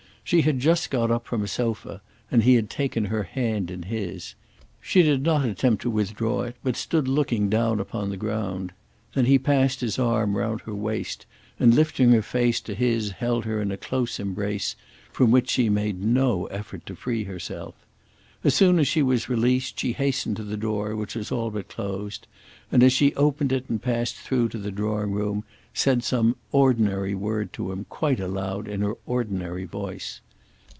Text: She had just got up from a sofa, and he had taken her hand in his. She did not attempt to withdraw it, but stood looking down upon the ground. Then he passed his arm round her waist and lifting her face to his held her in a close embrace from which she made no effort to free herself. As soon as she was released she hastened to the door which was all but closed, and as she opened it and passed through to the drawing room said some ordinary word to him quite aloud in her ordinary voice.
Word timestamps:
She 0.23 0.43
had 0.43 0.59
just 0.59 0.89
got 0.91 1.11
up 1.11 1.25
from 1.27 1.43
a 1.43 1.47
sofa, 1.47 1.99
and 2.29 2.43
he 2.43 2.53
had 2.53 2.69
taken 2.69 3.05
her 3.05 3.23
hand 3.23 3.69
in 3.69 3.83
his. 3.83 4.35
She 4.79 5.01
did 5.03 5.23
not 5.23 5.43
attempt 5.43 5.81
to 5.81 5.89
withdraw 5.89 6.43
it, 6.43 6.55
but 6.63 6.77
stood 6.77 7.05
looking 7.09 7.49
down 7.49 7.81
upon 7.81 8.09
the 8.11 8.17
ground. 8.17 8.71
Then 9.13 9.25
he 9.25 9.37
passed 9.37 9.81
his 9.81 9.99
arm 9.99 10.37
round 10.37 10.61
her 10.61 10.75
waist 10.75 11.25
and 11.59 11.73
lifting 11.73 12.11
her 12.13 12.21
face 12.21 12.61
to 12.61 12.75
his 12.75 13.11
held 13.11 13.43
her 13.43 13.61
in 13.61 13.71
a 13.73 13.77
close 13.77 14.21
embrace 14.21 14.77
from 15.11 15.31
which 15.31 15.49
she 15.49 15.67
made 15.67 16.01
no 16.01 16.45
effort 16.45 16.85
to 16.85 16.95
free 16.95 17.25
herself. 17.25 17.75
As 18.43 18.55
soon 18.55 18.79
as 18.79 18.87
she 18.87 19.03
was 19.03 19.29
released 19.29 19.79
she 19.79 19.91
hastened 19.93 20.35
to 20.37 20.43
the 20.43 20.57
door 20.57 20.95
which 20.95 21.13
was 21.13 21.31
all 21.31 21.51
but 21.51 21.67
closed, 21.67 22.25
and 22.71 22.81
as 22.81 22.91
she 22.91 23.13
opened 23.13 23.51
it 23.51 23.69
and 23.69 23.79
passed 23.79 24.15
through 24.15 24.49
to 24.49 24.57
the 24.57 24.71
drawing 24.71 25.11
room 25.11 25.43
said 25.75 26.03
some 26.03 26.35
ordinary 26.51 27.13
word 27.13 27.53
to 27.53 27.71
him 27.71 27.85
quite 27.87 28.19
aloud 28.19 28.67
in 28.67 28.81
her 28.81 28.95
ordinary 29.05 29.65
voice. 29.65 30.21